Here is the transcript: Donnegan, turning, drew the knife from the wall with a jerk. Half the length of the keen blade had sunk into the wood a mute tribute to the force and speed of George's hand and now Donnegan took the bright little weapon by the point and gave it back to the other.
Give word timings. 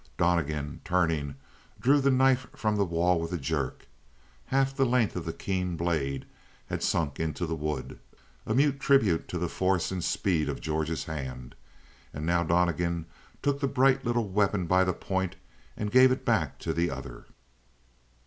Donnegan, 0.17 0.81
turning, 0.83 1.35
drew 1.79 2.01
the 2.01 2.09
knife 2.09 2.47
from 2.55 2.75
the 2.75 2.83
wall 2.85 3.19
with 3.21 3.31
a 3.33 3.37
jerk. 3.37 3.87
Half 4.47 4.75
the 4.75 4.83
length 4.83 5.15
of 5.15 5.25
the 5.25 5.31
keen 5.31 5.75
blade 5.77 6.25
had 6.69 6.81
sunk 6.81 7.19
into 7.19 7.45
the 7.45 7.53
wood 7.53 7.99
a 8.47 8.55
mute 8.55 8.79
tribute 8.79 9.27
to 9.27 9.37
the 9.37 9.47
force 9.47 9.91
and 9.91 10.03
speed 10.03 10.49
of 10.49 10.59
George's 10.59 11.03
hand 11.03 11.53
and 12.15 12.25
now 12.25 12.41
Donnegan 12.41 13.05
took 13.43 13.59
the 13.59 13.67
bright 13.67 14.03
little 14.03 14.27
weapon 14.27 14.65
by 14.65 14.83
the 14.83 14.93
point 14.93 15.35
and 15.77 15.91
gave 15.91 16.11
it 16.11 16.25
back 16.25 16.57
to 16.61 16.73
the 16.73 16.89
other. 16.89 17.27